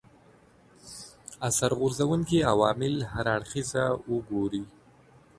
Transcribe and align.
اثر 1.47 1.69
غورځونکي 1.79 2.37
عوامل 2.51 2.95
هر 3.13 3.25
اړخیزه 3.37 3.85
وګوري 4.11 4.63